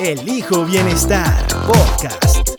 [0.00, 2.52] Elijo Bienestar Podcast.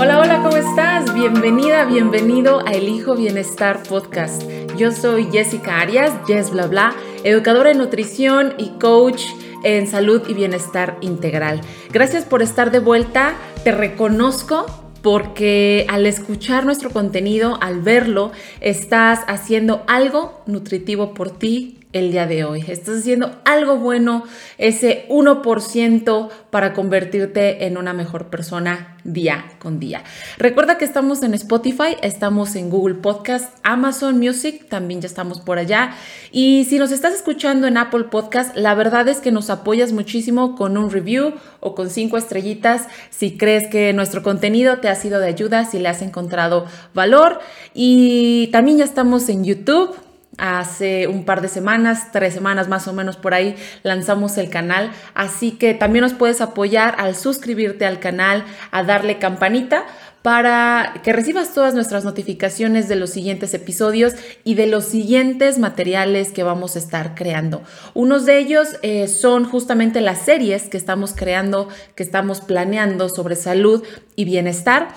[0.00, 1.12] Hola, hola, ¿cómo estás?
[1.12, 4.44] Bienvenida, bienvenido a Elijo Bienestar Podcast.
[4.78, 9.24] Yo soy Jessica Arias, Yes Bla Bla, educadora en nutrición y coach
[9.62, 11.60] en salud y bienestar integral.
[11.92, 19.20] Gracias por estar de vuelta, te reconozco porque al escuchar nuestro contenido, al verlo, estás
[19.28, 22.64] haciendo algo nutritivo por ti el día de hoy.
[22.68, 24.24] Estás haciendo algo bueno,
[24.58, 30.02] ese 1% para convertirte en una mejor persona día con día.
[30.36, 35.58] Recuerda que estamos en Spotify, estamos en Google Podcast, Amazon Music, también ya estamos por
[35.58, 35.94] allá.
[36.32, 40.54] Y si nos estás escuchando en Apple Podcast, la verdad es que nos apoyas muchísimo
[40.54, 45.20] con un review o con cinco estrellitas si crees que nuestro contenido te ha sido
[45.20, 47.40] de ayuda, si le has encontrado valor.
[47.74, 49.96] Y también ya estamos en YouTube
[50.38, 54.90] Hace un par de semanas, tres semanas más o menos por ahí, lanzamos el canal.
[55.14, 59.84] Así que también nos puedes apoyar al suscribirte al canal, a darle campanita
[60.26, 66.32] para que recibas todas nuestras notificaciones de los siguientes episodios y de los siguientes materiales
[66.32, 67.62] que vamos a estar creando.
[67.94, 73.36] Unos de ellos eh, son justamente las series que estamos creando, que estamos planeando sobre
[73.36, 73.84] salud
[74.16, 74.88] y bienestar.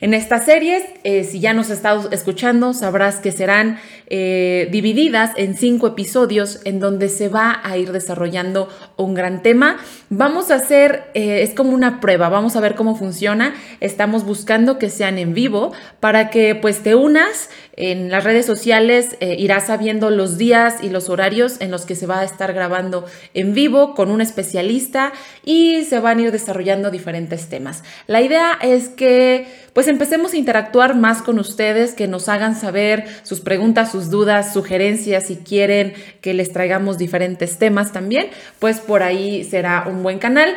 [0.00, 5.54] En estas series, eh, si ya nos estado escuchando, sabrás que serán eh, divididas en
[5.54, 9.76] cinco episodios en donde se va a ir desarrollando un gran tema.
[10.08, 13.54] Vamos a hacer, eh, es como una prueba, vamos a ver cómo funciona.
[13.80, 19.16] Estamos buscando que sean en vivo para que pues te unas en las redes sociales,
[19.20, 23.06] irás sabiendo los días y los horarios en los que se va a estar grabando
[23.32, 25.12] en vivo con un especialista
[25.46, 27.82] y se van a ir desarrollando diferentes temas.
[28.06, 33.06] La idea es que pues empecemos a interactuar más con ustedes, que nos hagan saber
[33.22, 39.02] sus preguntas, sus dudas, sugerencias, si quieren que les traigamos diferentes temas también, pues por
[39.02, 40.54] ahí será un buen canal.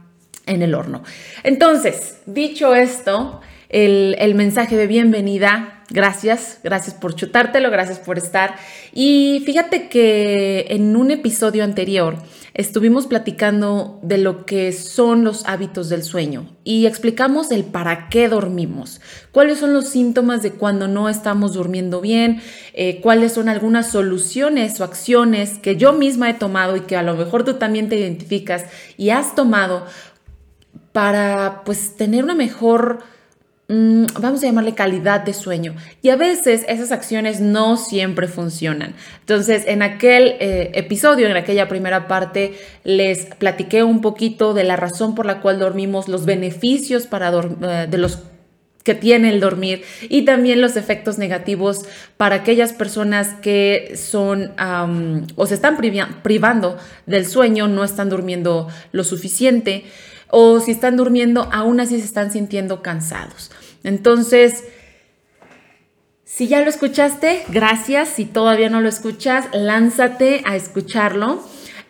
[0.46, 1.04] en el horno.
[1.44, 8.56] Entonces, dicho esto, el, mensaje de bienvenida, gracias, gracias por chutártelo, gracias por estar.
[8.94, 12.18] Y fíjate que en un episodio anterior
[12.54, 18.30] estuvimos platicando de lo que son los hábitos del sueño y explicamos el para qué
[18.30, 19.02] dormimos,
[19.34, 22.42] cuáles son los síntomas de cuando no estamos durmiendo bien,
[22.74, 27.04] eh, cuáles son algunas soluciones o acciones que yo misma he tomado y que a
[27.04, 28.64] lo mejor tú también te identificas
[28.96, 29.86] y has tomado
[30.96, 33.00] para pues tener una mejor,
[33.68, 35.76] mm, vamos a llamarle calidad de sueño.
[36.02, 38.96] Y a veces esas acciones no siempre funcionan.
[39.20, 42.54] Entonces, en aquel eh, episodio, en aquella primera parte,
[42.86, 47.88] les platiqué un poquito de la razón por la cual dormimos, los beneficios para eh,
[47.90, 48.20] de los
[48.86, 51.86] que tiene el dormir y también los efectos negativos
[52.16, 54.54] para aquellas personas que son
[55.36, 55.76] o se están
[56.24, 59.84] privando del sueño, no están durmiendo lo suficiente
[60.38, 63.52] o si están durmiendo, aún así se están sintiendo cansados.
[63.86, 64.66] Entonces,
[66.26, 68.10] si ya lo escuchaste, gracias.
[68.10, 71.42] Si todavía no lo escuchas, lánzate a escucharlo.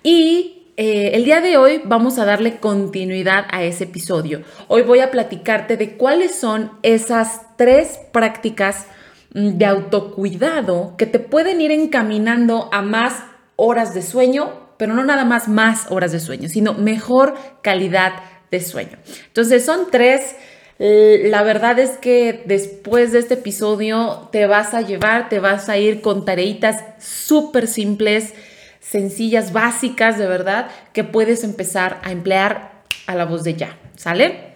[0.03, 4.43] Y eh, el día de hoy vamos a darle continuidad a ese episodio.
[4.67, 8.85] Hoy voy a platicarte de cuáles son esas tres prácticas
[9.33, 13.23] mm, de autocuidado que te pueden ir encaminando a más
[13.55, 18.13] horas de sueño pero no nada más más horas de sueño, sino mejor calidad
[18.51, 18.97] de sueño.
[19.27, 20.35] Entonces son tres.
[20.77, 25.77] La verdad es que después de este episodio te vas a llevar, te vas a
[25.77, 28.33] ir con tareitas súper simples,
[28.81, 33.77] sencillas, básicas, de verdad, que puedes empezar a emplear a la voz de ya.
[33.95, 34.55] ¿Sale?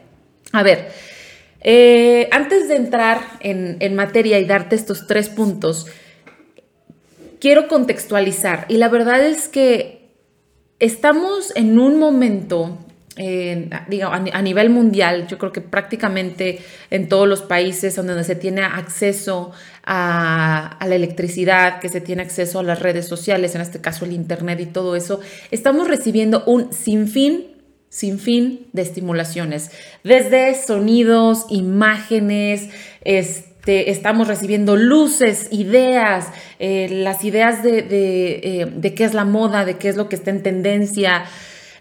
[0.51, 0.89] A ver,
[1.61, 5.87] eh, antes de entrar en, en materia y darte estos tres puntos,
[7.39, 8.65] quiero contextualizar.
[8.67, 10.09] Y la verdad es que
[10.79, 12.77] estamos en un momento
[13.19, 19.51] a nivel mundial, yo creo que prácticamente en todos los países donde se tiene acceso
[19.83, 24.13] a, la electricidad, que se tiene acceso a las redes sociales, en este caso el
[24.13, 25.19] Internet y todo eso,
[25.51, 27.47] estamos recibiendo un sinfín,
[27.89, 29.71] sinfín de estimulaciones,
[30.03, 32.69] desde sonidos, imágenes,
[33.03, 36.27] este, estamos recibiendo luces, ideas,
[36.59, 40.15] eh, las ideas de, eh, de qué es la moda, de qué es lo que
[40.15, 41.25] está en tendencia.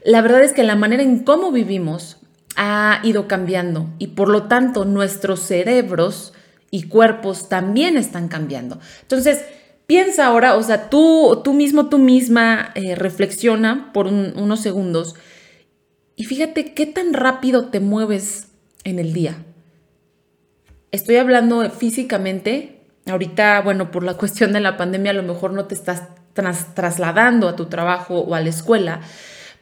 [0.09, 2.17] La verdad es que la manera en cómo vivimos
[2.57, 6.33] ha ido cambiando y por lo tanto nuestros cerebros
[6.71, 8.81] y cuerpos también están cambiando.
[9.03, 9.45] Entonces,
[9.87, 15.15] piensa ahora, o sea, tú, tú mismo, tú misma, eh, reflexiona por unos segundos
[16.17, 18.49] y fíjate qué tan rápido te mueves
[18.85, 19.37] en el día.
[20.91, 22.81] Estoy hablando físicamente.
[23.05, 27.47] Ahorita, bueno, por la cuestión de la pandemia, a lo mejor no te estás trasladando
[27.47, 29.03] a tu trabajo o a la escuela,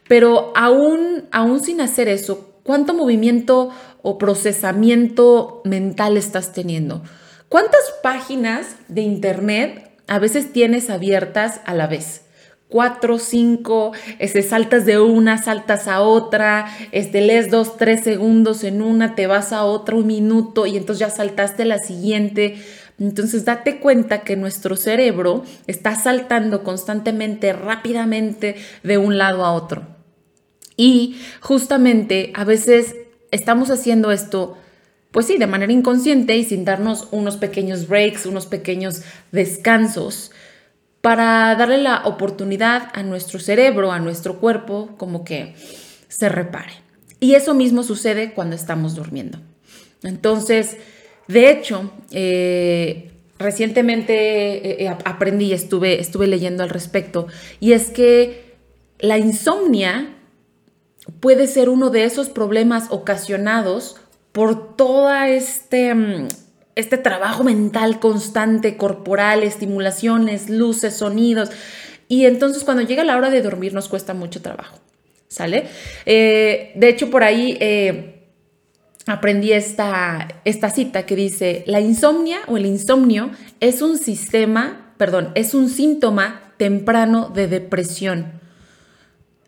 [0.07, 3.69] pero aún, aún sin hacer eso, ¿cuánto movimiento
[4.01, 7.03] o procesamiento mental estás teniendo?
[7.49, 12.23] ¿Cuántas páginas de internet a veces tienes abiertas a la vez?
[12.67, 18.81] Cuatro, cinco, este, saltas de una, saltas a otra, este, lees dos, tres segundos en
[18.81, 22.57] una, te vas a otra un minuto y entonces ya saltaste la siguiente.
[22.99, 29.96] Entonces date cuenta que nuestro cerebro está saltando constantemente, rápidamente de un lado a otro.
[30.77, 32.95] Y justamente a veces
[33.31, 34.57] estamos haciendo esto,
[35.11, 39.01] pues sí, de manera inconsciente y sin darnos unos pequeños breaks, unos pequeños
[39.31, 40.31] descansos
[41.01, 45.55] para darle la oportunidad a nuestro cerebro, a nuestro cuerpo, como que
[46.07, 46.73] se repare.
[47.19, 49.39] Y eso mismo sucede cuando estamos durmiendo.
[50.03, 50.77] Entonces,
[51.27, 57.27] de hecho, eh, recientemente eh, eh, aprendí estuve, estuve leyendo al respecto,
[57.59, 58.55] y es que
[58.99, 60.16] la insomnia
[61.19, 63.97] puede ser uno de esos problemas ocasionados
[64.31, 66.27] por todo este, mm,
[66.75, 71.49] este trabajo mental constante, corporal, estimulaciones, luces, sonidos.
[72.07, 74.77] Y entonces cuando llega la hora de dormir nos cuesta mucho trabajo,
[75.27, 75.67] ¿sale?
[76.05, 78.27] Eh, de hecho, por ahí eh,
[79.07, 85.31] aprendí esta, esta cita que dice, la insomnia o el insomnio es un sistema, perdón,
[85.35, 88.36] es un síntoma temprano de depresión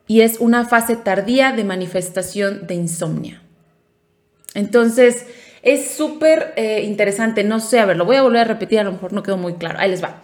[0.09, 3.44] y es una fase tardía de manifestación de insomnia.
[4.56, 5.27] Entonces,
[5.61, 8.83] es súper eh, interesante, no sé, a ver, lo voy a volver a repetir, a
[8.83, 10.23] lo mejor no quedó muy claro, ahí les va.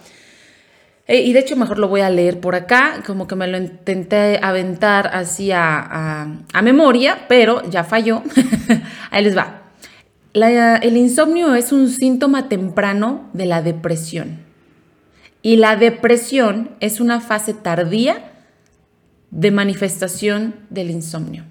[1.05, 3.59] Eh, y de hecho mejor lo voy a leer por acá, como que me lo
[3.59, 6.25] intenté aventar así a,
[6.63, 8.23] memoria, pero ya falló.
[9.11, 9.61] ahí les va.
[10.33, 14.39] el insomnio es un síntoma temprano de la depresión.
[15.43, 18.31] Y la depresión es una fase tardía
[19.35, 21.43] de manifestación del insomnio.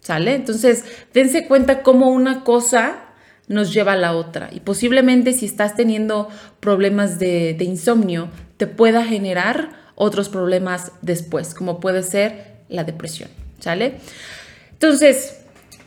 [0.00, 0.34] ¿Sale?
[0.34, 2.96] Entonces, dense cuenta cómo una cosa
[3.48, 4.50] nos lleva a la otra.
[4.52, 6.28] Y posiblemente si estás teniendo
[6.60, 8.28] problemas de, insomnio,
[8.58, 13.30] te pueda generar otros problemas después, como puede ser la depresión.
[13.58, 13.96] ¿Sale?
[14.72, 15.40] Entonces,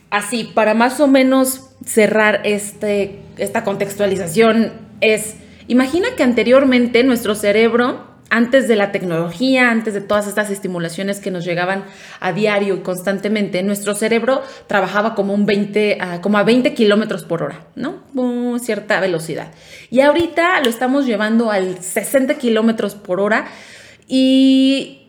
[0.10, 5.36] así, para más o menos cerrar este, esta contextualización, es,
[5.68, 11.32] imagina que anteriormente nuestro cerebro antes de la tecnología, antes de todas estas estimulaciones que
[11.32, 11.84] nos llegaban
[12.22, 17.26] a diario y constantemente, nuestro cerebro trabajaba como, un 20, ah, como a 20 kilómetros
[17.26, 18.02] por hora, ¿no?
[18.60, 19.52] cierta velocidad.
[19.90, 23.48] Y ahorita lo estamos llevando al 60 kilómetros por hora
[24.08, 25.01] y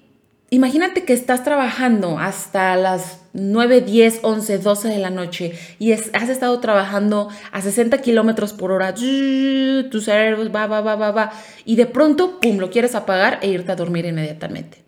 [0.52, 6.28] Imagínate que estás trabajando hasta las 9, 10, 11, 12 de la noche y has
[6.28, 8.92] estado trabajando a 60 kilómetros por hora.
[8.92, 11.32] Tu cerebro va, va, va, va, va.
[11.64, 14.84] Y de pronto, pum, lo quieres apagar e irte a dormir inmediatamente.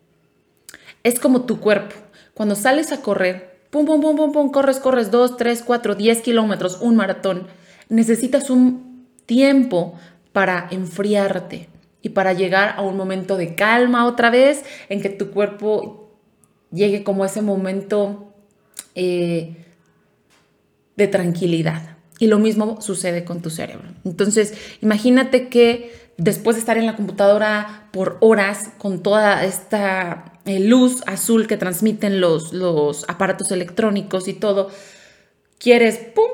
[1.03, 1.95] Es como tu cuerpo.
[2.35, 6.21] Cuando sales a correr, pum, pum, pum, pum, pum, corres, corres 2, 3, 4, 10
[6.21, 7.47] kilómetros, un maratón.
[7.89, 9.95] Necesitas un tiempo
[10.35, 11.71] para enfriarte
[12.05, 16.11] y para llegar a un momento de calma otra vez, en que tu cuerpo
[16.71, 18.35] llegue como ese momento
[18.95, 19.57] eh,
[20.97, 21.97] de tranquilidad.
[22.19, 23.89] Y lo mismo sucede con tu cerebro.
[24.05, 30.61] Entonces, imagínate que después de estar en la computadora por horas con toda esta eh,
[30.61, 34.71] luz azul que transmiten los, los aparatos electrónicos y todo,
[35.59, 36.31] quieres, ¡pum!,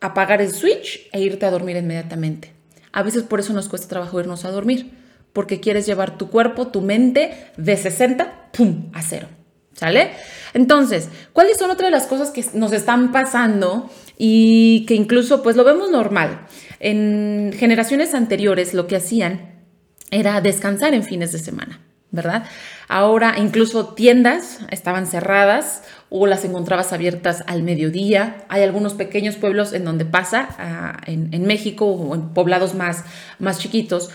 [0.00, 2.61] apagar el switch e irte a dormir inmediatamente.
[2.92, 4.92] A veces por eso nos cuesta trabajo irnos a dormir,
[5.32, 9.28] porque quieres llevar tu cuerpo, tu mente de 60, ¡pum!, a cero.
[9.74, 10.10] ¿Sale?
[10.52, 15.56] Entonces, ¿cuáles son otras de las cosas que nos están pasando y que incluso pues
[15.56, 16.46] lo vemos normal?
[16.78, 19.64] En generaciones anteriores lo que hacían
[20.10, 21.80] era descansar en fines de semana,
[22.10, 22.44] ¿verdad?
[22.86, 25.82] Ahora incluso tiendas estaban cerradas
[26.14, 28.44] o las encontrabas abiertas al mediodía.
[28.50, 33.04] Hay algunos pequeños pueblos en donde pasa, ah, en, México o en poblados más,
[33.38, 34.10] más chiquitos.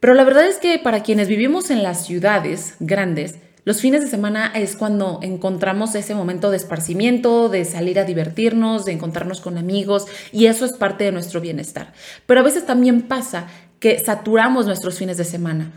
[0.00, 4.08] Pero la verdad es que para quienes vivimos en las ciudades grandes, los fines de
[4.08, 9.56] semana es cuando encontramos ese momento de esparcimiento, de salir a divertirnos, de encontrarnos con
[9.56, 11.94] amigos y eso es parte de nuestro bienestar.
[12.26, 13.46] Pero a veces también pasa
[13.78, 15.72] que saturamos nuestros fines de semana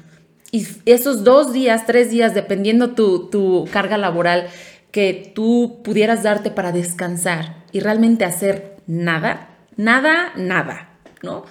[0.54, 4.50] y esos dos días, tres días, dependiendo tu, tu carga laboral,
[4.94, 11.46] que tú pudieras darte para descansar y realmente hacer nada, nada, nada, ¿no?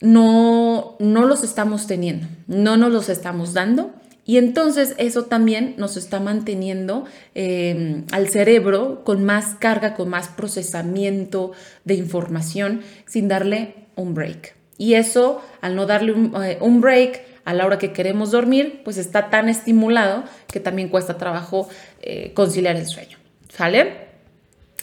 [0.00, 3.92] No, no los estamos teniendo, no nos los estamos dando
[4.24, 7.04] y entonces eso también nos está manteniendo
[7.36, 11.52] em, al cerebro con más carga, con más procesamiento
[11.84, 14.54] de información sin darle un break.
[14.78, 18.98] Y eso, al no darle un, eh, break a la hora que queremos dormir, pues
[18.98, 21.66] está tan estimulado que también cuesta trabajo
[22.02, 23.18] eh, conciliar el sueño.
[23.48, 24.08] ¿Sale?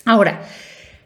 [0.06, 0.46] Ahora,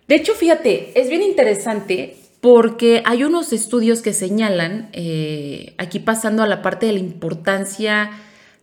[0.08, 6.42] de hecho, fíjate, es bien interesante porque hay unos estudios que señalan, eh, aquí pasando
[6.42, 8.12] a la parte de la importancia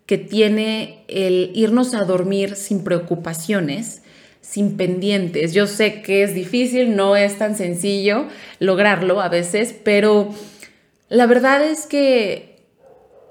[0.07, 4.03] que tiene el irnos a dormir sin preocupaciones,
[4.41, 5.53] sin pendientes.
[5.53, 8.27] Yo sé que es difícil, no es tan sencillo
[8.59, 10.35] lograrlo a veces, pero
[11.09, 12.56] la verdad es que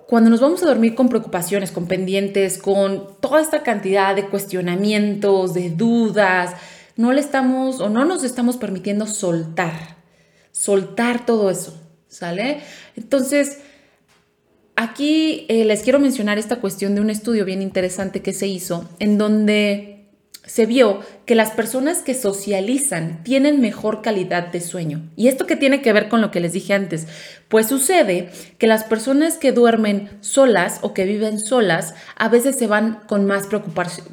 [0.08, 5.54] cuando nos vamos a dormir con preocupaciones, con pendientes, con toda esta cantidad de cuestionamientos,
[5.54, 6.54] de dudas,
[6.96, 9.98] no le estamos o no nos estamos permitiendo soltar,
[10.52, 12.60] soltar todo eso, ¿sale?
[12.96, 13.60] Entonces,
[14.78, 18.90] Aquí eh, les quiero mencionar esta cuestión de un estudio bien interesante que se hizo,
[19.00, 19.95] en donde
[20.46, 25.10] se vio que las personas que socializan tienen mejor calidad de sueño.
[25.16, 27.08] ¿Y esto qué tiene que ver con lo que les dije antes?
[27.48, 32.68] Pues sucede que las personas que duermen solas o que viven solas a veces se
[32.68, 33.48] van con más,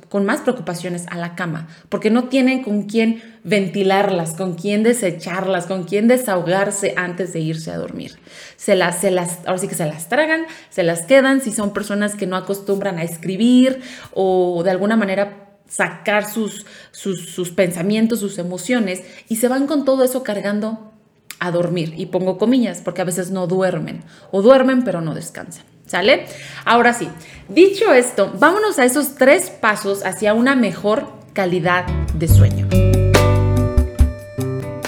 [0.09, 5.67] con más preocupaciones a la cama, porque no tienen con quién ventilarlas, con quién desecharlas,
[5.67, 8.19] con quién desahogarse antes de irse a dormir.
[8.57, 11.73] Se las, se las, ahora sí que se las tragan, se las quedan si son
[11.73, 13.81] personas que no acostumbran a escribir
[14.13, 20.05] o de alguna manera sacar sus, sus, pensamientos, sus emociones y se van con todo
[20.05, 20.93] eso cargando
[21.39, 21.95] a dormir.
[21.97, 25.65] Y pongo comillas porque a veces no duermen o duermen pero no descansan.
[25.87, 26.27] ¿Sale?
[26.65, 27.09] Ahora sí,
[27.49, 32.69] dicho esto, vámonos a esos tres pasos hacia una mejor calidad de sueño.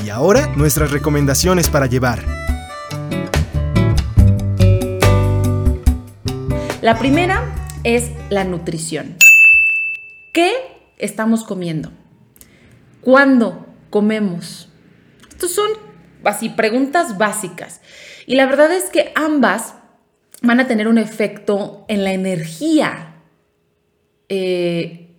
[0.05, 2.25] Y ahora nuestras recomendaciones para llevar.
[6.81, 7.43] La primera
[7.83, 9.17] es la nutrición.
[10.35, 10.53] ¿Qué
[10.99, 11.93] estamos comiendo?
[13.03, 14.69] ¿Cuándo comemos?
[15.31, 15.71] Estas son
[16.25, 17.81] así preguntas básicas.
[18.27, 19.77] Y la verdad es que ambas
[20.43, 23.15] van a tener un efecto en la energía
[24.29, 25.15] eh,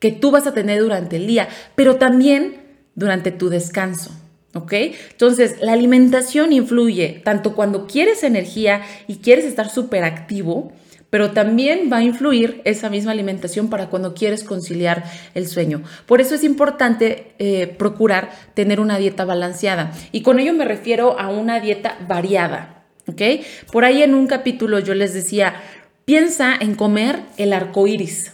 [0.00, 4.10] que tú vas a tener durante el día, pero también durante tu descanso.
[4.52, 4.72] ¿Ok?
[5.12, 10.72] Entonces, la alimentación influye tanto cuando quieres energía y quieres estar súper activo,
[11.10, 15.82] pero también va a influir esa misma alimentación para cuando quieres conciliar el sueño.
[16.06, 21.18] Por eso es importante eh, procurar tener una dieta balanceada y con ello me refiero
[21.18, 22.84] a una dieta variada.
[23.06, 23.22] ¿ok?
[23.70, 25.62] Por ahí en un capítulo yo les decía,
[26.04, 28.32] piensa en comer el arco iris.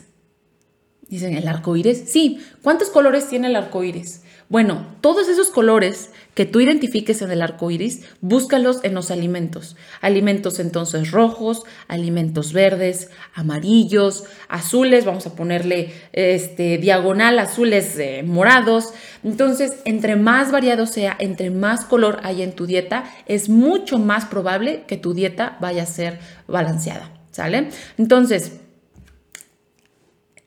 [1.08, 2.04] Dicen, ¿el arco iris?
[2.06, 2.40] Sí.
[2.62, 4.22] ¿Cuántos colores tiene el arco iris?
[4.48, 9.76] Bueno, todos esos colores que tú identifiques en el arco iris, búscalos en los alimentos.
[10.00, 18.94] Alimentos entonces rojos, alimentos verdes, amarillos, azules, vamos a ponerle este, diagonal, azules eh, morados.
[19.22, 24.24] Entonces, entre más variado sea, entre más color hay en tu dieta, es mucho más
[24.24, 27.10] probable que tu dieta vaya a ser balanceada.
[27.30, 27.68] ¿Sale?
[27.96, 28.60] Entonces,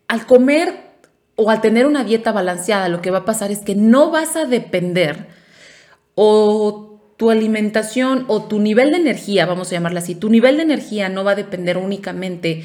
[0.08, 0.86] al comer
[1.36, 4.36] o al tener una dieta balanceada, lo que va a pasar es que no vas
[4.36, 5.28] a depender
[6.16, 10.64] o tu alimentación o tu nivel de energía, vamos a llamarla así, tu nivel de
[10.64, 12.64] energía no va a depender únicamente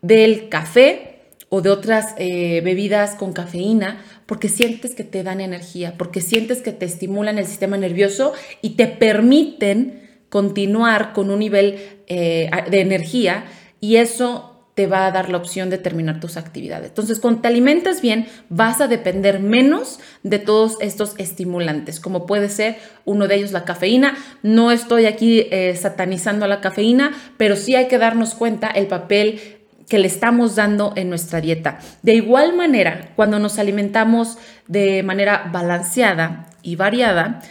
[0.00, 1.12] del café
[1.48, 6.62] o de otras eh, bebidas con cafeína, porque sientes que te dan energía, porque sientes
[6.62, 8.32] que te estimulan el sistema nervioso
[8.62, 13.44] y te permiten continuar con un nivel eh, de energía
[13.80, 16.88] y eso te va a dar la opción de terminar tus actividades.
[16.88, 22.48] Entonces, cuando te alimentas bien, vas a depender menos de todos estos estimulantes, como puede
[22.48, 24.16] ser uno de ellos la cafeína.
[24.42, 28.86] No estoy aquí eh, satanizando a la cafeína, pero sí hay que darnos cuenta el
[28.86, 31.78] papel que le estamos dando en nuestra dieta.
[32.00, 37.42] De igual manera, cuando nos alimentamos de manera balanceada y variada,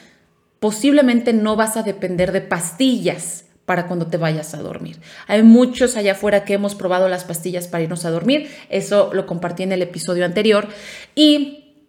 [0.60, 4.98] posiblemente no vas a depender de pastillas para cuando te vayas a dormir.
[5.28, 9.26] Hay muchos allá afuera que hemos probado las pastillas para irnos a dormir, eso lo
[9.26, 10.68] compartí en el episodio anterior
[11.16, 11.86] y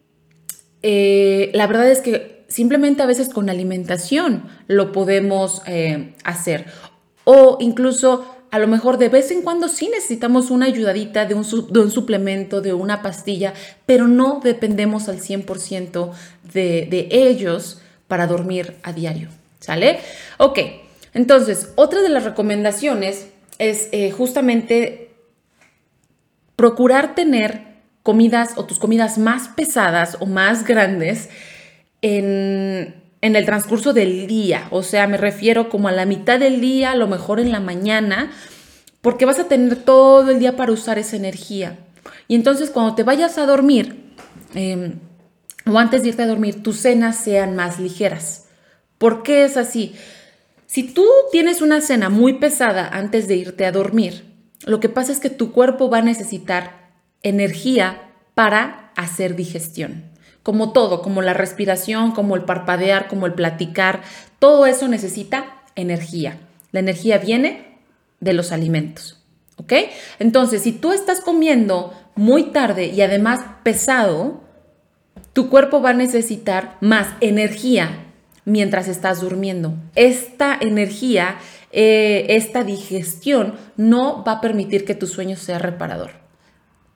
[0.83, 6.67] eh, la verdad es que simplemente a veces con alimentación lo podemos eh, hacer
[7.25, 11.43] o incluso a lo mejor de vez en cuando sí necesitamos una ayudadita de un,
[11.43, 13.55] suplemento, de una pastilla,
[13.87, 16.13] pero no dependemos al 100%
[16.53, 19.31] de, de ellos para dormir a diario.
[19.59, 19.99] ¿Sale?
[20.39, 20.61] Ok,
[21.15, 23.29] entonces, otra de las recomendaciones
[23.59, 25.11] es eh, justamente
[26.57, 31.29] procurar tener comidas o tus comidas más pesadas o más grandes
[32.01, 34.67] en, el transcurso del día.
[34.71, 37.61] O sea, me refiero como a la mitad del día, a lo mejor en la
[37.61, 38.33] mañana,
[39.01, 41.79] porque vas a tener todo el día para usar esa energía.
[42.27, 44.15] Y entonces cuando te vayas a dormir,
[44.55, 44.99] em,
[45.71, 48.47] o antes de irte a dormir, tus cenas sean más ligeras.
[48.99, 49.95] ¿Por qué es así?
[50.73, 54.25] Si tú tienes una cena muy pesada antes de irte a dormir,
[54.65, 60.11] lo que pasa es que tu cuerpo va a necesitar energía para hacer digestión
[60.43, 64.01] como todo, como la respiración, como el parpadear, como el platicar,
[64.39, 66.39] todo eso necesita energía.
[66.71, 67.77] La energía viene
[68.21, 69.23] de los alimentos.
[69.59, 69.75] ¿Ok?
[70.21, 74.41] Entonces, si tú estás comiendo muy tarde y además pesado,
[75.35, 78.12] tu cuerpo va a necesitar más energía
[78.45, 79.75] mientras estás durmiendo.
[79.95, 81.37] Esta energía,
[81.71, 86.23] eh, esta digestión no va a permitir que tu sueño sea reparador.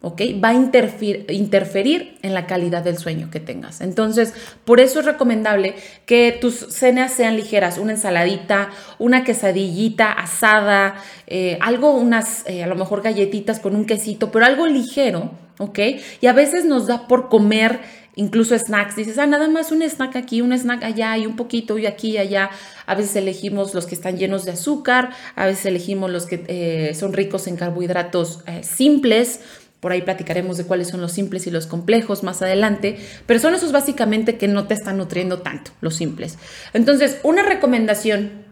[0.07, 0.23] ¿ok?
[0.43, 3.81] Va a interferir, en la calidad del sueño que tengas.
[3.81, 4.35] Entonces,
[4.65, 5.75] por eso es recomendable
[6.07, 12.69] que tus cenas sean ligeras, una ensaladita, una quesadillita asada, eh, algo, unas, eh, a
[12.69, 15.79] lo mejor galletitas con un quesito, pero algo ligero, ¿ok?
[16.21, 17.81] Y a veces nos da por comer
[18.17, 18.97] incluso snacks.
[18.97, 22.13] Dices, ah, nada más un snack aquí, un snack allá y un poquito y aquí
[22.13, 22.51] y allá.
[22.87, 26.95] A veces elegimos los que están llenos de azúcar, a veces elegimos los que eh,
[26.95, 29.41] son ricos en carbohidratos simples.
[29.81, 32.97] Por ahí platicaremos de cuáles son los simples y los complejos más adelante,
[33.27, 36.39] pero son esos básicamente que no te están nutriendo tanto, los simples.
[36.73, 38.47] Entonces, una recomendación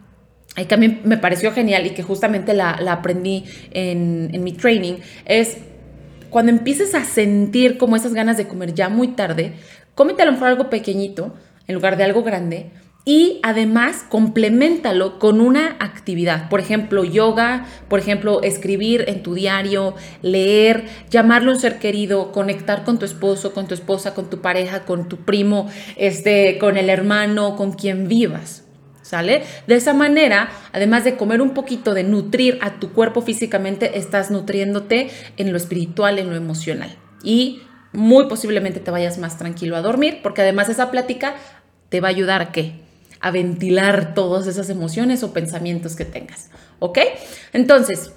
[0.54, 4.98] que a mí me pareció genial y que justamente la, aprendí en, en mi training
[5.24, 5.56] es
[6.34, 9.52] cuando empieces a sentir como esas ganas de comer ya muy tarde,
[9.94, 11.32] cómete a lo mejor algo pequeñito
[11.68, 12.72] en lugar de algo grande
[13.04, 19.94] y además complementalo con una actividad, por ejemplo, yoga, por ejemplo, escribir en tu diario,
[20.22, 24.40] leer, llamarle a un ser querido, conectar con tu esposo, con tu esposa, con tu
[24.40, 28.63] pareja, con tu primo, este, con el hermano, con quien vivas.
[29.04, 29.44] ¿Sale?
[29.66, 34.30] De esa manera, además de comer un poquito, de nutrir a tu cuerpo físicamente, estás
[34.30, 36.96] nutriéndote en lo espiritual, en lo emocional.
[37.22, 37.60] Y
[37.92, 41.34] muy posiblemente te vayas más tranquilo a dormir, porque además esa plática
[41.90, 42.82] te va a ayudar a qué?
[43.24, 46.50] a ventilar todas esas emociones o pensamientos que tengas.
[46.78, 46.98] ¿Ok?
[47.54, 48.12] Entonces,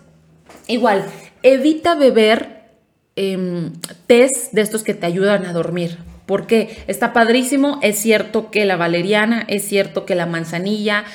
[0.68, 1.06] igual,
[1.44, 2.74] evita beber
[3.16, 3.72] eh,
[4.06, 5.98] tés de estos que te ayudan a dormir.
[6.28, 11.06] Porque está padrísimo, es cierto que la valeriana, es cierto que la manzanilla,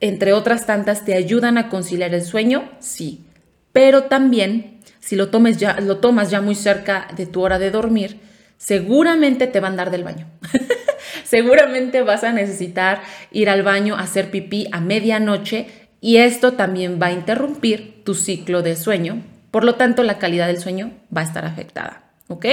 [0.00, 3.26] entre otras tantas, te ayudan a conciliar el sueño, sí.
[3.72, 7.70] Pero también, si lo, tomes ya, lo tomas ya muy cerca de tu hora de
[7.70, 8.20] dormir,
[8.56, 10.26] seguramente te van a dar del baño.
[11.24, 15.66] seguramente vas a necesitar ir al baño a hacer pipí a medianoche
[16.00, 19.22] y esto también va a interrumpir tu ciclo de sueño.
[19.50, 22.04] Por lo tanto, la calidad del sueño va a estar afectada.
[22.28, 22.46] ¿Ok?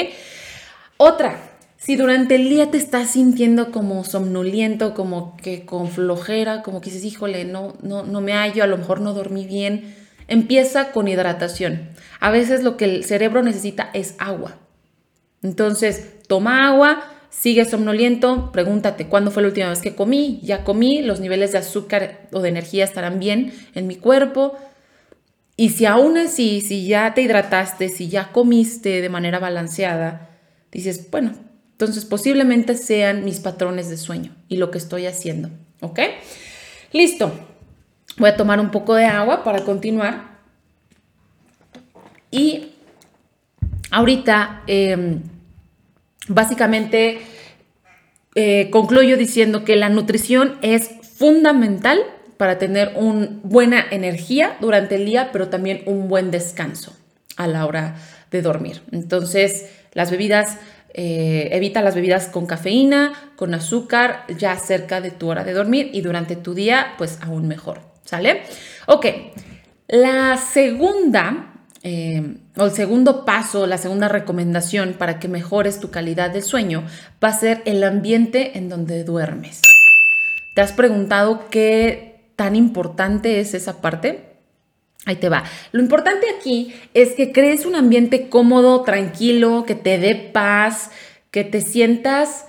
[0.97, 1.39] Otra,
[1.79, 6.89] si durante el día te estás sintiendo como somnoliento, como que con flojera, como que
[6.89, 9.95] dices, híjole, no, no, no me hallo, a lo mejor no dormí bien,
[10.27, 11.89] empieza con hidratación.
[12.19, 14.57] A veces lo que el cerebro necesita es agua.
[15.41, 20.41] Entonces, toma agua, sigue somnoliento, pregúntate, ¿cuándo fue la última vez que comí?
[20.43, 24.57] Ya comí, los niveles de azúcar o de energía estarán bien en mi cuerpo.
[25.55, 30.29] Y si aún así, si ya te hidrataste, si ya comiste de manera balanceada,
[30.73, 31.48] dices, bueno,
[31.79, 35.99] entonces posiblemente sean mis patrones de sueño y lo que estoy haciendo, ¿ok?
[36.91, 37.31] Listo.
[38.17, 40.39] Voy a tomar un poco de agua para continuar.
[42.31, 42.73] Y
[43.91, 44.63] ahorita...
[44.67, 45.21] Em,
[46.29, 47.21] Básicamente,
[48.35, 51.99] eh, concluyo diciendo que la nutrición es fundamental
[52.37, 56.95] para tener una buena energía durante el día, pero también un buen descanso
[57.35, 57.95] a la hora
[58.29, 58.83] de dormir.
[58.91, 60.59] Entonces, las bebidas,
[60.93, 65.89] eh, evita las bebidas con cafeína, con azúcar, ya cerca de tu hora de dormir
[65.93, 67.81] y durante tu día, pues aún mejor.
[68.03, 68.41] ¿Sale?
[68.87, 69.05] Ok,
[69.87, 76.31] la segunda eh, o el segundo paso, la segunda recomendación para que mejores tu calidad
[76.31, 76.83] de sueño
[77.23, 79.61] va a ser el ambiente en donde duermes.
[80.55, 84.28] ¿Te has preguntado qué tan importante es esa parte?
[85.09, 85.43] Ahí te va.
[85.71, 90.91] Lo importante aquí es que crees un ambiente cómodo, tranquilo, que te dé paz,
[91.31, 92.45] que te sientas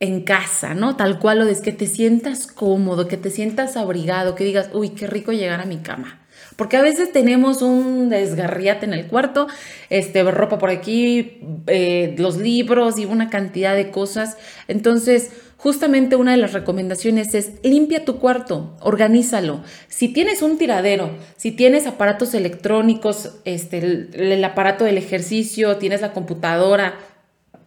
[0.00, 0.96] en casa, ¿no?
[0.96, 4.90] Tal cual lo es, que te sientas cómodo, que te sientas abrigado, que digas, uy,
[4.90, 6.20] qué rico llegar a mi cama.
[6.56, 9.46] Porque a veces tenemos un desgarriate en el cuarto,
[9.90, 14.38] este, ropa por aquí, eh, los libros y una cantidad de cosas.
[14.68, 19.62] Entonces, justamente una de las recomendaciones es limpia tu cuarto, organízalo.
[19.88, 26.12] Si tienes un tiradero, si tienes aparatos electrónicos, este, el aparato del ejercicio, tienes la
[26.12, 26.94] computadora,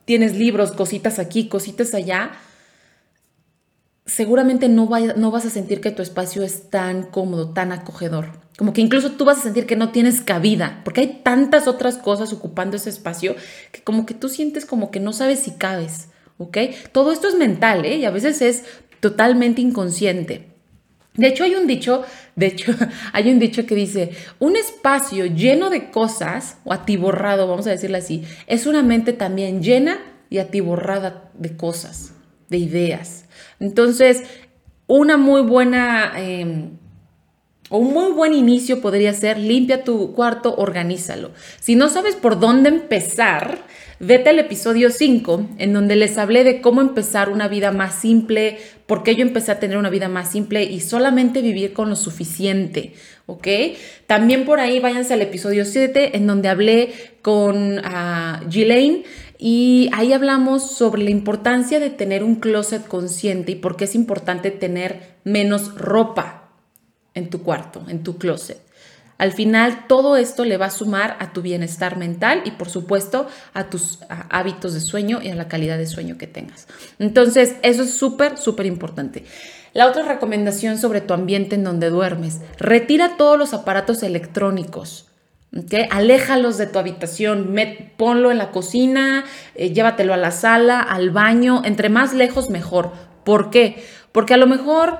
[0.05, 2.31] tienes libros, cositas aquí, cositas allá,
[4.05, 8.29] seguramente no, no vas a sentir que tu espacio es tan cómodo, tan acogedor.
[8.57, 11.97] Como que incluso tú vas a sentir que no tienes cabida, porque hay tantas otras
[11.97, 13.35] cosas ocupando ese espacio
[13.71, 16.09] que como que tú sientes como que no sabes si cabes,
[16.41, 16.57] ¿ok?
[16.91, 17.97] Todo esto es mental, ¿eh?
[17.97, 18.63] Y a veces es
[18.99, 20.47] totalmente inconsciente.
[21.13, 22.03] De hecho, hay un dicho,
[22.35, 22.73] de hecho,
[23.13, 27.97] hay un dicho que dice, un espacio lleno de cosas, o atiborrado, vamos a decirlo
[27.97, 29.99] así, es una mente también llena
[30.29, 32.13] y atiborrada de cosas,
[32.49, 33.25] de ideas.
[33.59, 34.23] Entonces,
[34.87, 36.13] una muy buena,
[37.69, 41.31] o un muy buen inicio podría ser, limpia tu cuarto, organízalo.
[41.59, 43.65] Si no sabes por dónde empezar,
[44.03, 48.57] Vete al episodio 5, en donde les hablé de cómo empezar una vida más simple,
[48.87, 51.95] por qué yo empecé a tener una vida más simple y solamente vivir con lo
[51.95, 52.93] suficiente,
[53.27, 53.47] ¿ok?
[54.07, 58.49] También por ahí váyanse al episodio 7, en donde hablé con uh,
[59.37, 63.93] y ahí hablamos sobre la importancia de tener un closet consciente y por qué es
[63.93, 66.49] importante tener menos ropa
[67.13, 68.70] en tu cuarto, en tu closet.
[69.21, 73.27] Al final, todo esto le va a sumar a tu bienestar mental y, por supuesto,
[73.53, 73.99] a tus
[74.31, 76.67] hábitos de sueño y a la calidad de sueño que tengas.
[76.97, 79.23] Entonces, eso es súper, súper importante.
[79.73, 85.05] La otra recomendación sobre tu ambiente en donde duermes, retira todos los aparatos electrónicos.
[85.55, 85.85] ¿okay?
[85.91, 87.55] Aléjalos de tu habitación,
[87.97, 92.91] ponlo en la cocina, eh, llévatelo a la sala, al baño, entre más lejos mejor.
[93.23, 93.85] ¿Por qué?
[94.13, 94.97] Porque a lo mejor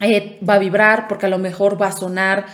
[0.00, 2.46] eh, va a vibrar, porque a lo mejor va a sonar,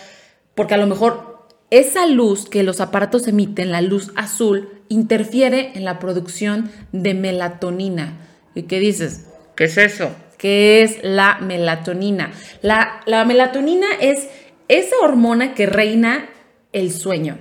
[0.55, 5.85] porque a lo mejor esa luz que los aparatos emiten, la luz azul, interfiere en
[5.85, 8.19] la producción de melatonina.
[8.55, 9.27] ¿Y qué dices?
[9.57, 10.11] ¿Qué es eso?
[10.39, 12.33] ¿Qué es la melatonina?
[12.63, 14.29] La, la melatonina es
[14.69, 16.29] esa hormona que reina
[16.73, 17.39] el sueño.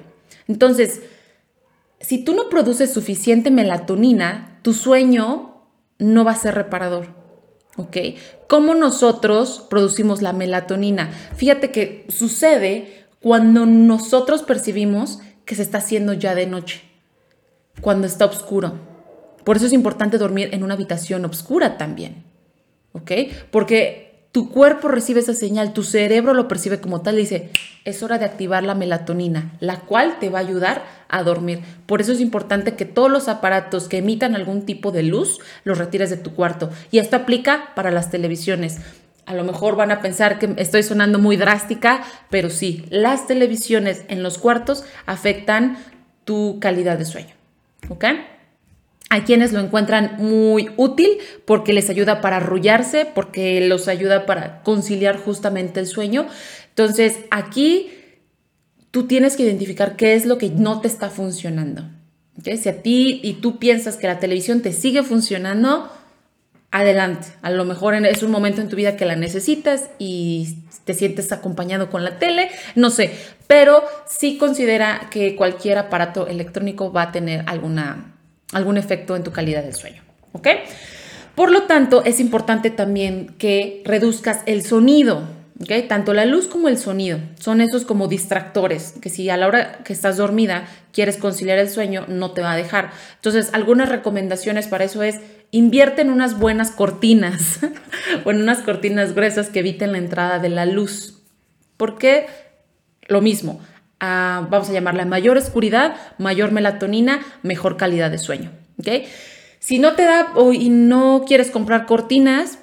[0.48, 1.02] Entonces,
[2.00, 5.68] si tú no produces suficiente melatonina, tu sueño
[6.00, 7.08] no va a ser reparador.
[7.76, 7.98] ¿Ok?
[8.48, 11.12] ¿Cómo nosotros producimos la melatonina?
[11.36, 16.82] Fíjate que sucede cuando nosotros percibimos que se está haciendo ya de noche,
[17.80, 18.74] cuando está oscuro.
[19.46, 22.26] Por eso es importante dormir en una habitación oscura también,
[22.92, 23.12] ¿ok?
[23.50, 27.52] Porque tu cuerpo recibe esa señal, tu cerebro lo percibe como tal y dice,
[27.86, 31.62] es hora de activar la melatonina, la cual te va a ayudar a dormir.
[31.86, 35.78] Por eso es importante que todos los aparatos que emitan algún tipo de luz los
[35.78, 36.72] retires de tu cuarto.
[36.92, 38.80] Y esto aplica para las televisiones.
[39.26, 44.04] A lo mejor van a pensar que estoy sonando muy drástica, pero sí, las televisiones
[44.10, 45.78] en los cuartos afectan
[46.26, 47.34] tu calidad de sueño.
[47.90, 48.06] ¿Ok?
[49.10, 54.64] Hay quienes lo encuentran muy útil porque les ayuda para arrullarse, porque los ayuda para
[54.64, 56.28] conciliar justamente el sueño.
[56.70, 57.92] Entonces, aquí
[58.90, 61.84] tú tienes que identificar qué es lo que no te está funcionando.
[62.44, 65.92] Si a ti y tú piensas que la televisión te sigue funcionando,
[66.74, 67.28] adelante.
[67.44, 71.32] A lo mejor es un momento en tu vida que la necesitas y te sientes
[71.32, 73.12] acompañado con la tele, no sé,
[73.46, 78.16] pero sí considera que cualquier aparato electrónico va a tener alguna,
[78.54, 80.48] algún efecto en tu calidad del sueño, ¿ok?
[81.36, 85.30] Por lo tanto, es importante también que reduzcas el sonido,
[85.62, 85.88] ¿ok?
[85.88, 89.84] Tanto la luz como el sonido son esos como distractores, que si a la hora
[89.84, 92.90] que estás dormida quieres conciliar el sueño, no te va a dejar.
[93.16, 95.20] Entonces, algunas recomendaciones para eso es
[95.54, 97.60] Invierte en unas buenas cortinas
[98.26, 101.22] o en unas cortinas gruesas que eviten la entrada de la luz.
[101.78, 102.26] Porque
[103.08, 103.62] lo mismo,
[104.00, 108.50] ah, vamos a llamarla mayor oscuridad, mayor melatonina, mejor calidad de sueño.
[108.80, 109.06] ¿okay?
[109.60, 112.58] Si no te da y no quieres comprar cortinas,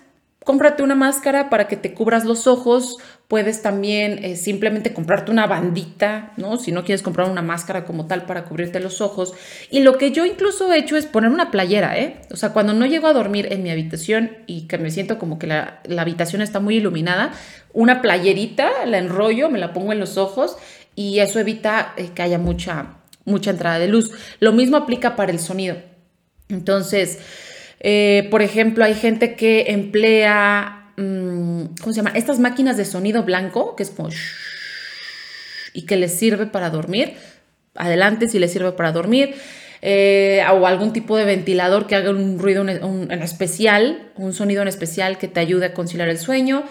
[0.45, 2.97] cómprate una máscara para que te cubras los ojos.
[3.29, 6.57] Puedes también eh, simplemente comprarte una bandita, ¿no?
[6.57, 9.35] Si no quieres comprar una máscara como tal para cubrirte los ojos.
[9.71, 12.23] Y lo que yo incluso he hecho es poner una playera, ¿eh?
[12.33, 15.39] O sea, cuando no llego a dormir en mi habitación y que me siento como
[15.39, 17.33] que la, habitación está muy iluminada,
[17.73, 20.57] una playerita, la enrollo, me la pongo en los ojos
[20.97, 24.11] y eso evita eh, que haya mucha, mucha entrada de luz.
[24.41, 25.77] Lo mismo aplica para el sonido.
[26.49, 27.21] Entonces,
[27.81, 32.13] eh, por ejemplo, hay gente que emplea mm, ¿cómo se llama?
[32.15, 34.11] Estas máquinas de sonido blanco, que es como...
[35.73, 37.15] y que les sirve para dormir.
[37.75, 39.35] Adelante si les sirve para dormir.
[39.83, 44.69] Eh, o algún tipo de ventilador que haga un ruido en, especial, un sonido en
[44.69, 46.65] especial que te ayude a conciliar el sueño.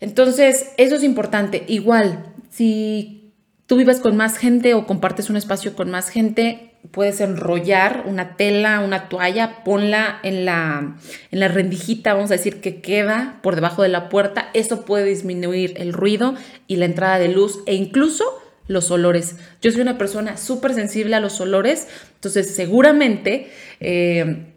[0.00, 1.64] Entonces, eso es importante.
[1.68, 3.32] Igual, si
[3.66, 8.36] tú vives con más gente o compartes un espacio con más gente, puedes enrollar una
[8.36, 10.96] tela, una toalla, ponla en la,
[11.30, 14.50] en la rendijita, vamos a decir, que queda por debajo de la puerta.
[14.54, 16.34] Eso puede disminuir el ruido
[16.66, 18.24] y la entrada de luz e incluso
[18.66, 19.36] los olores.
[19.60, 24.53] Yo soy una persona súper sensible a los olores, entonces seguramente, eh,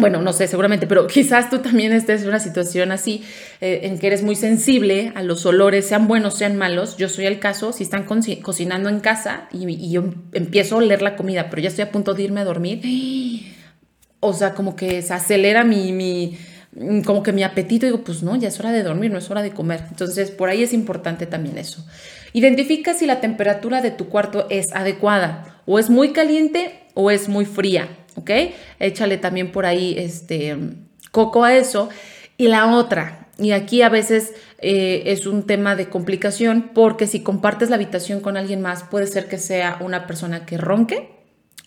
[0.00, 3.22] bueno, no sé, seguramente, pero quizás tú también estés en una situación así,
[3.60, 6.96] eh, en que eres muy sensible a los olores, sean buenos, sean malos.
[6.96, 8.04] Yo soy el caso, si están
[8.42, 12.14] cocinando en casa y, yo empiezo a oler la comida, pero ya estoy a punto
[12.14, 12.80] de irme a dormir,
[14.20, 16.36] o sea, como que se acelera mi, mi
[17.04, 19.42] como que mi apetito, digo, pues no, ya es hora de dormir, no es hora
[19.42, 19.82] de comer.
[19.90, 21.84] Entonces, por ahí es importante también eso.
[22.32, 27.28] Identifica si la temperatura de tu cuarto es adecuada, o es muy caliente o es
[27.28, 27.88] muy fría,
[28.20, 28.30] ¿ok?
[28.78, 30.56] Échale también por ahí este
[31.10, 31.88] coco a eso.
[32.36, 37.22] Y la otra, y aquí a veces eh, es un tema de complicación porque si
[37.22, 41.20] compartes la habitación con alguien más, puede ser que sea una persona que ronque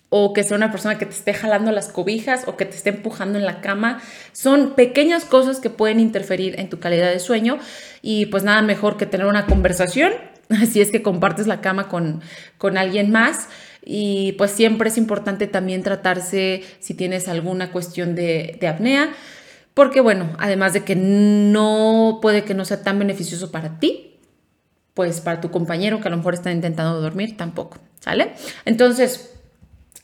[0.10, 2.92] o que sea una persona que te esté jalando las cobijas o que te esté
[2.92, 4.02] empujando en la cama.
[4.32, 7.58] Son pequeñas cosas que pueden interferir en tu calidad de sueño
[8.04, 10.14] y pues nada mejor que tener una conversación
[10.72, 12.22] si es que compartes la cama con,
[12.60, 13.50] con alguien más.
[13.86, 19.14] Y pues siempre es importante también tratarse si tienes alguna cuestión de, apnea,
[19.74, 24.18] porque bueno, además de que no puede que no sea tan beneficioso para ti,
[24.94, 28.34] pues para tu compañero que a lo mejor está intentando dormir tampoco, ¿sale?
[28.66, 29.34] Entonces,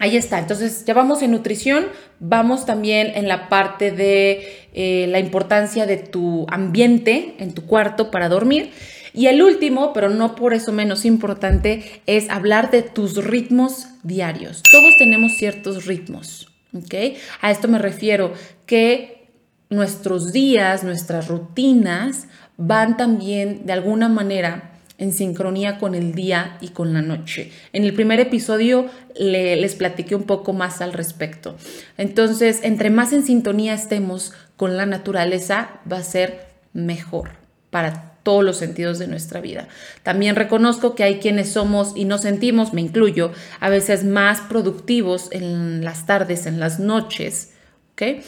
[0.02, 1.88] Ahí está, entonces ya vamos en nutrición,
[2.22, 8.10] vamos también en la parte de eh, la importancia de tu ambiente en tu cuarto
[8.10, 8.72] para dormir.
[9.13, 14.62] Y el último, pero no por eso menos importante, es hablar de tus ritmos diarios.
[14.72, 17.17] Todos tenemos ciertos ritmos, ¿ok?
[17.41, 18.34] A esto me refiero
[18.65, 19.28] que
[19.69, 26.69] nuestros días, nuestras rutinas van también de alguna manera en sincronía con el día y
[26.69, 27.52] con la noche.
[27.72, 31.56] En el primer episodio les platiqué un poco más al respecto.
[31.98, 37.30] Entonces, entre más en sintonía estemos con la naturaleza, va a ser mejor
[37.69, 39.68] para todos los sentidos de nuestra vida.
[40.04, 45.30] También reconozco que hay quienes somos y nos sentimos, me incluyo, a veces más productivos
[45.32, 47.54] en las tardes, en las noches,
[47.94, 48.24] ¿ok?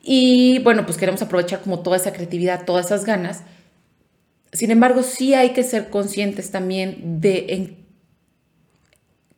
[0.00, 3.42] Y bueno, pues queremos aprovechar como toda esa creatividad, todas esas ganas
[4.52, 7.78] sin embargo, sí hay que ser conscientes también de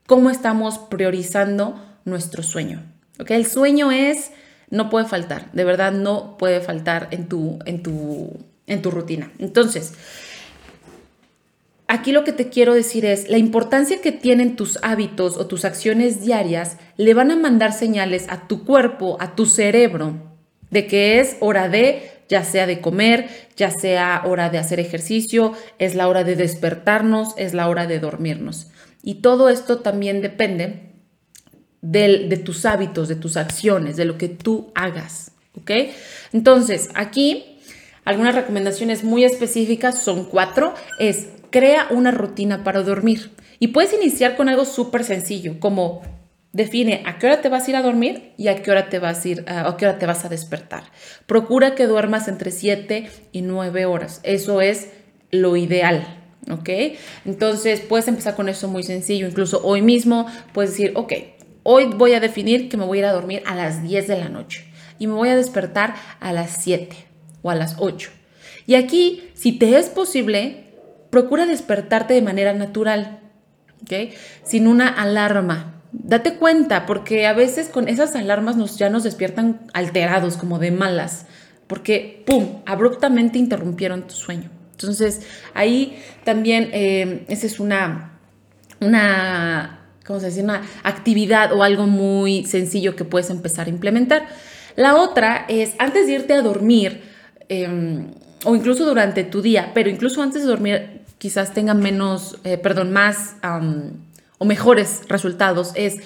[0.06, 2.82] cómo estamos priorizando nuestro sueño.
[3.28, 4.32] El sueño es,
[4.70, 9.30] no puede faltar, de verdad no puede faltar en tu, en tu, en tu rutina.
[9.38, 9.94] Entonces,
[11.86, 15.64] aquí lo que te quiero decir es, la importancia que tienen tus hábitos o tus
[15.64, 20.14] acciones diarias le van a mandar señales a tu cuerpo, a tu cerebro,
[20.70, 25.52] de que es hora de ya sea de comer, ya sea hora de hacer ejercicio,
[25.78, 28.68] es la hora de despertarnos, es la hora de dormirnos.
[29.02, 30.94] Y todo esto también depende
[31.82, 35.32] de tus hábitos, de tus acciones, de lo que tú hagas.
[35.56, 35.70] ¿Ok?
[36.32, 37.53] Entonces, aquí
[38.04, 43.30] algunas recomendaciones muy específicas, son cuatro, es crea una rutina para dormir.
[43.60, 46.02] Y puedes iniciar con algo súper sencillo, como
[46.54, 49.00] Define a qué hora te vas a ir a dormir y a qué hora te
[49.00, 50.84] vas a ir a qué hora te vas a despertar.
[51.26, 54.20] Procura que duermas entre 7 y 9 horas.
[54.22, 54.90] Eso es
[55.32, 56.06] lo ideal,
[56.48, 56.96] ¿ok?
[57.24, 59.26] Entonces puedes empezar con eso muy sencillo.
[59.26, 61.12] Incluso hoy mismo puedes decir, ok,
[61.64, 64.16] hoy voy a definir que me voy a ir a dormir a las 10 de
[64.16, 64.64] la noche
[65.00, 67.13] y me voy a despertar a las 7
[67.44, 68.10] o a las 8.
[68.66, 70.64] Y aquí, si te es posible,
[71.10, 73.20] procura despertarte de manera natural,
[73.82, 74.12] ¿ok?
[74.42, 79.60] Sin una alarma date cuenta, porque a veces con esas alarmas nos, ya nos despiertan
[79.72, 81.26] alterados, como de malas,
[81.66, 84.50] porque, ¡pum!, abruptamente interrumpieron tu sueño.
[84.72, 85.22] Entonces,
[85.54, 88.18] ahí también eh, esa es una,
[88.80, 90.42] una, ¿cómo se dice?
[90.42, 94.26] Una actividad o algo muy sencillo que puedes empezar a implementar.
[94.76, 97.13] La otra es, antes de irte a dormir,
[97.48, 98.12] em,
[98.44, 102.92] o incluso durante tu día, pero incluso antes de dormir, quizás tenga menos, eh, perdón,
[102.92, 103.36] más
[104.38, 105.98] o mejores resultados es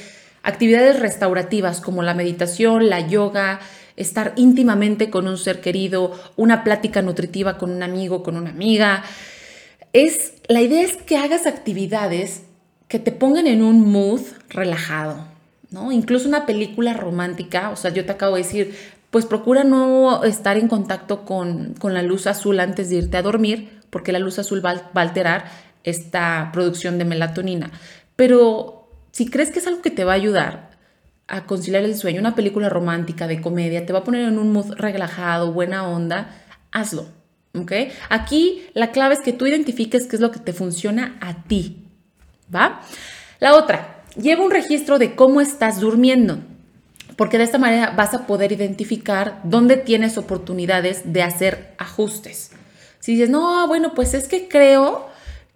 [0.43, 3.61] actividades restaurativas como la meditación, la yoga,
[3.97, 9.03] estar íntimamente con un ser querido, una plática nutritiva con un amigo, con una amiga.
[9.93, 12.43] Es la idea es que hagas actividades
[12.87, 15.27] que te pongan en un mood relajado,
[15.71, 15.93] ¿no?
[15.93, 18.75] Incluso una película romántica, o sea, yo te acabo de decir,
[19.11, 23.81] pues procura no estar en contacto con, la luz azul antes de irte a dormir,
[23.91, 25.47] porque la luz azul va, va a alterar
[25.85, 27.71] esta producción de melatonina.
[28.17, 30.71] Pero si crees que es algo que te va a ayudar
[31.27, 34.53] a conciliar el sueño, una película romántica de comedia, te va a poner en un
[34.53, 36.31] mood relajado, buena onda,
[36.73, 37.07] hazlo.
[37.55, 37.73] ¿Ok?
[38.11, 41.85] Aquí la clave es que tú identifiques qué es lo que te funciona a ti.
[42.55, 42.83] ¿Va?
[43.41, 46.41] La otra, lleva un registro de cómo estás durmiendo
[47.19, 52.53] porque de esta manera vas a poder identificar dónde tienes oportunidades de hacer ajustes.
[53.01, 55.09] Si dices, no, bueno, pues es que creo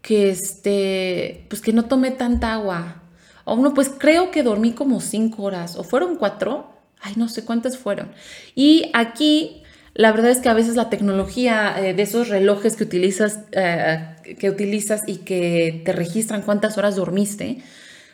[0.03, 3.03] que este, pues que no tomé tanta agua.
[3.45, 5.77] O no, pues creo que dormí como cinco horas.
[5.77, 6.69] O fueron cuatro.
[7.01, 8.11] Ay, no sé cuántas fueron.
[8.57, 9.63] Y aquí,
[9.95, 14.17] la verdad es que a veces la tecnología eh, de esos relojes que utilizas, eh,
[14.37, 17.59] que utilizas y que te registran cuántas horas dormiste,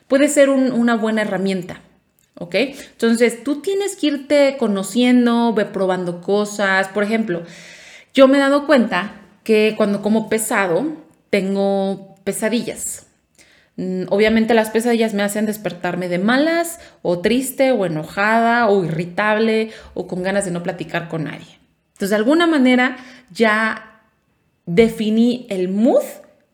[0.06, 1.80] puede ser una buena herramienta.
[2.38, 2.54] ¿Ok?
[2.54, 6.88] Entonces, tú tienes que irte conociendo, probando cosas.
[6.88, 7.42] Por ejemplo,
[8.14, 10.86] yo me he dado cuenta que cuando como pesado,
[11.30, 13.06] tengo pesadillas.
[13.76, 19.70] Mm, obviamente las pesadillas me hacen despertarme de malas o triste o enojada o irritable
[19.94, 21.58] o con ganas de no platicar con nadie.
[21.92, 22.96] Entonces, de alguna manera
[23.30, 24.02] ya
[24.66, 26.04] definí el mood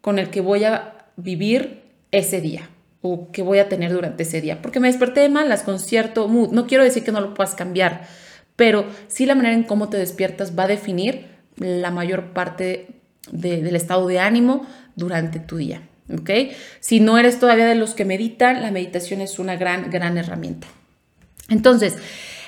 [0.01, 2.68] con el que voy a vivir ese día
[3.07, 6.27] o que voy a tener durante ese día, porque me desperté de malas con cierto
[6.27, 6.53] mood.
[6.53, 8.09] No quiero decir que no lo puedas cambiar,
[8.57, 11.27] pero sí la manera en cómo te despiertas va a definir
[11.59, 12.87] la mayor parte
[13.31, 15.83] del estado de ánimo durante tu día.
[16.19, 16.31] ¿ok?
[16.81, 20.67] Si no eres todavía de los que meditan, la meditación es una gran, gran herramienta.
[21.51, 21.97] Entonces,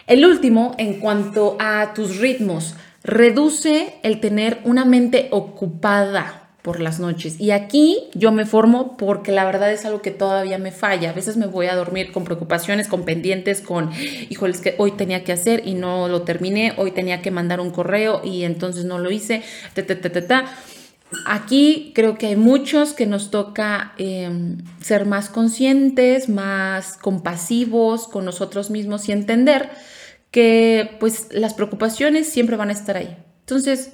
[0.06, 6.98] el último, en cuanto a tus ritmos, reduce el tener una mente ocupada por las
[6.98, 7.38] noches.
[7.38, 11.10] Y aquí yo me formo porque la verdad es algo que todavía me falla.
[11.10, 13.92] A veces me voy a dormir con preocupaciones, con pendientes, con,
[14.30, 17.70] híjoles, que hoy tenía que hacer y no lo terminé, hoy tenía que mandar un
[17.70, 19.44] correo y entonces no lo hice.
[21.24, 28.24] Aquí creo que hay muchos que nos toca em, ser más conscientes, más compasivos con
[28.24, 29.70] nosotros mismos y entender
[30.32, 33.16] que pues las preocupaciones siempre van a estar ahí.
[33.38, 33.92] Entonces,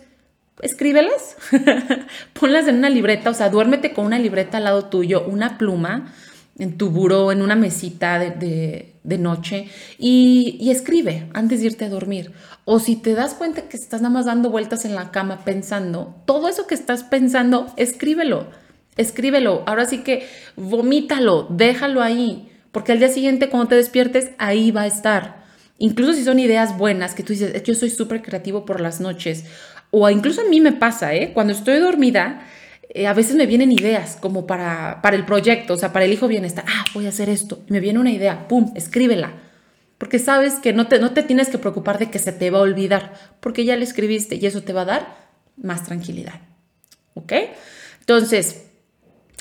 [0.61, 1.37] escríbelas,
[2.38, 6.12] ponlas en una libreta, o sea, duérmete con una libreta al lado tuyo, una pluma
[6.59, 8.88] en tu buró, en una mesita de,
[9.19, 12.33] noche y, y, escribe antes de irte a dormir.
[12.65, 16.15] O si te das cuenta que estás nada más dando vueltas en la cama pensando,
[16.27, 18.47] todo eso que estás pensando, escríbelo,
[18.97, 19.62] escríbelo.
[19.67, 24.83] Ahora sí que vomítalo, déjalo ahí, porque al día siguiente cuando te despiertes, ahí va
[24.83, 25.43] a estar.
[25.79, 29.45] Incluso si son ideas buenas, que tú dices, yo soy súper creativo por las noches,
[29.92, 31.33] o incluso a mí me pasa, ¿eh?
[31.35, 32.46] Cuando estoy dormida,
[32.88, 36.12] eh, a veces me vienen ideas como para, para el proyecto, o sea, para el
[36.12, 36.64] hijo bienestar.
[36.66, 37.62] Ah, voy a hacer esto.
[37.68, 39.35] Y me viene una idea, ¡pum!, escríbela.
[39.98, 42.59] Porque sabes que no te, no te tienes que preocupar de que se te va
[42.59, 45.16] a olvidar, porque ya le escribiste y eso te va a dar
[45.57, 46.40] más tranquilidad.
[47.12, 47.33] ¿Ok?
[48.00, 48.64] Entonces,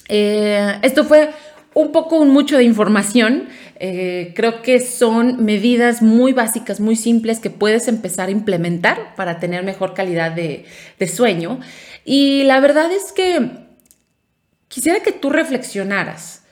[0.09, 1.31] eh, esto fue
[1.73, 3.47] un poco, un mucho de información.
[3.79, 9.39] Eh, creo que son medidas muy básicas, muy simples que puedes empezar a implementar para
[9.39, 10.65] tener mejor calidad de,
[11.07, 11.59] sueño.
[12.05, 13.51] Y la verdad es que
[14.67, 16.43] quisiera que tú reflexionaras.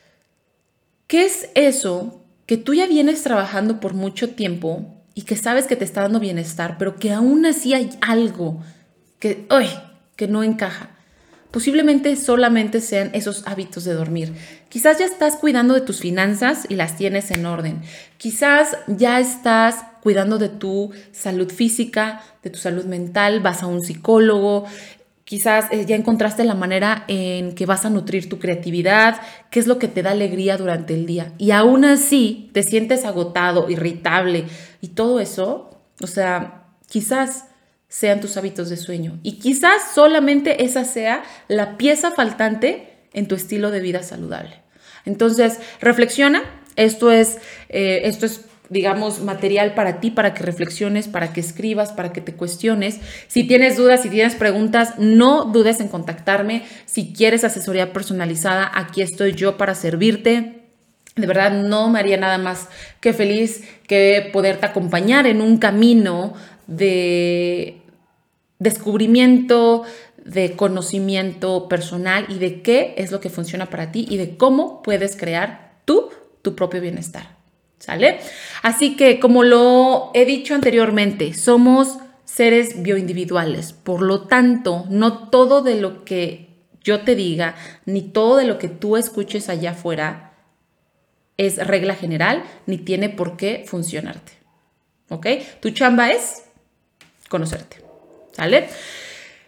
[1.08, 5.76] ¿Qué es eso que tú ya vienes trabajando por mucho tiempo y que sabes que
[5.76, 8.62] te está dando bienestar, pero que aún así hay algo
[9.20, 9.48] que,
[10.16, 10.99] que no encaja?
[11.52, 14.34] Posiblemente solamente sean esos hábitos de dormir.
[14.70, 17.82] Quizás ya estás cuidando de tus finanzas y las tienes en orden.
[18.18, 23.82] Quizás ya estás cuidando de tu salud física, de tu salud mental, vas a un
[23.82, 24.66] psicólogo.
[25.24, 29.66] Quizás eh, ya encontraste la manera en que vas a nutrir tu creatividad, qué es
[29.66, 31.34] lo que te da alegría durante el día.
[31.40, 34.46] Y aún así te sientes agotado, irritable
[34.82, 37.46] y todo eso, o sea, quizás
[37.90, 39.20] sean tus hábitos de sueño.
[39.24, 44.62] Y quizás solamente esa sea la pieza faltante en tu estilo de vida saludable.
[45.06, 46.44] Entonces, reflexiona.
[46.76, 51.92] Esto es, eh, esto es digamos, material para ti, para que reflexiones, para que escribas,
[51.92, 53.00] para que te cuestiones.
[53.28, 56.64] Si tienes dudas, si tienes preguntas, no dudes en contactarme.
[56.86, 60.62] Si quieres asesoría personalizada, aquí estoy yo para servirte.
[61.16, 62.68] De verdad, no me haría nada más
[63.02, 66.36] que feliz que poderte acompañar en un camino
[66.68, 67.79] de
[68.60, 69.84] descubrimiento,
[70.24, 74.84] de conocimiento personal y de qué es lo que funciona para ti y de cómo
[74.84, 76.10] puedes crear tú
[76.42, 77.38] tu propio bienestar.
[77.80, 78.20] ¿Sale?
[78.62, 83.72] Así que como lo he dicho anteriormente, somos seres bioindividuales.
[83.72, 86.50] Por lo tanto, no todo de lo que
[86.84, 87.56] yo te diga,
[87.86, 90.34] ni todo de lo que tú escuches allá afuera
[91.38, 94.40] es regla general, ni tiene por qué funcionarte.
[95.10, 95.28] ¿ok?
[95.60, 96.44] Tu chamba es
[97.28, 97.78] conocerte,
[98.40, 98.70] ¿sale?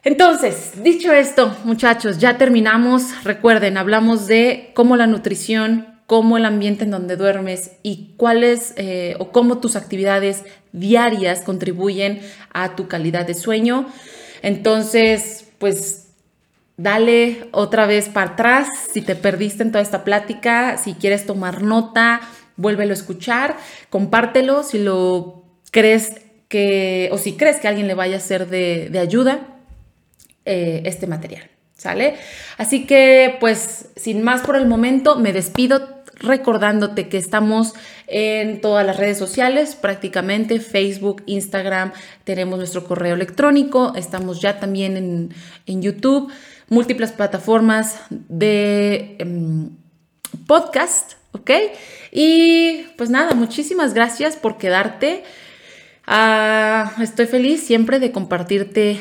[0.04, 3.24] Entonces, dicho esto, muchachos, ya terminamos.
[3.24, 9.16] Recuerden, hablamos de cómo la nutrición, cómo el ambiente en donde duermes y cuáles eh,
[9.20, 12.20] o cómo tus actividades diarias contribuyen
[12.52, 13.86] a tu calidad de sueño.
[14.42, 16.10] Entonces, pues
[16.76, 21.62] dale otra vez para atrás si te perdiste en toda esta plática, si quieres tomar
[21.62, 22.20] nota,
[22.58, 23.56] vuélvelo a escuchar,
[23.90, 26.21] compártelo si lo crees
[26.52, 29.40] que, o si crees que alguien le vaya a ser de, ayuda
[30.46, 31.50] eh, este material.
[31.76, 32.16] ¿Sale?
[32.58, 37.74] Así que, pues, sin más por el momento, me despido recordándote que estamos
[38.06, 41.94] en todas las redes sociales, prácticamente Facebook, Instagram,
[42.24, 45.34] tenemos nuestro correo electrónico, estamos ya también en,
[45.66, 46.32] en YouTube,
[46.70, 49.72] múltiples plataformas de em,
[50.46, 51.50] podcast, ¿ok?
[52.12, 55.24] Y pues nada, muchísimas gracias por quedarte.
[56.06, 59.00] Ah, estoy feliz siempre de compartirte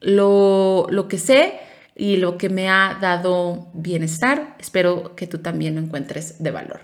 [0.00, 1.60] lo, lo que sé
[1.94, 4.56] y lo que me ha dado bienestar.
[4.58, 6.80] Espero que tú también lo encuentres de valor.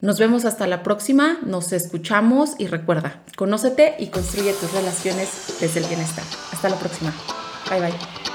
[0.00, 5.80] Nos vemos hasta la próxima, nos escuchamos y recuerda, conócete y construye tus relaciones desde
[5.80, 6.24] el bienestar.
[6.52, 7.14] Hasta la próxima.
[7.70, 8.33] Bye bye.